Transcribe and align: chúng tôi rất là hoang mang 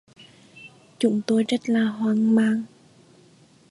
chúng 0.99 1.21
tôi 1.27 1.43
rất 1.43 1.69
là 1.69 1.83
hoang 1.85 2.35
mang 2.35 2.63